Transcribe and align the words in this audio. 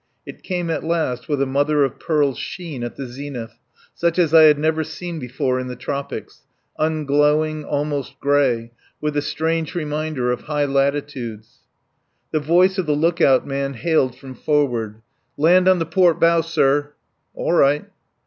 It 0.25 0.41
came 0.41 0.71
at 0.71 0.83
last 0.83 1.29
with 1.29 1.43
a 1.43 1.45
mother 1.45 1.83
of 1.83 1.99
pearl 1.99 2.33
sheen 2.33 2.83
at 2.83 2.95
the 2.95 3.05
zenith, 3.05 3.59
such 3.93 4.17
as 4.17 4.33
I 4.33 4.45
had 4.45 4.57
never 4.57 4.83
seen 4.83 5.19
before 5.19 5.59
in 5.59 5.67
the 5.67 5.75
tropics, 5.75 6.41
unglowing, 6.79 7.63
almost 7.65 8.19
gray, 8.19 8.71
with 8.99 9.15
a 9.15 9.21
strange 9.21 9.75
reminder 9.75 10.31
of 10.31 10.41
high 10.45 10.65
latitudes. 10.65 11.59
The 12.31 12.39
voice 12.39 12.79
of 12.79 12.87
the 12.87 12.93
look 12.95 13.21
out 13.21 13.45
man 13.45 13.75
hailed 13.75 14.15
from 14.17 14.33
forward: 14.33 15.03
"Land 15.37 15.67
on 15.67 15.77
the 15.77 15.85
port 15.85 16.19
bow, 16.19 16.41
sir." 16.41 16.93
"All 17.35 17.53
right." 17.53 17.85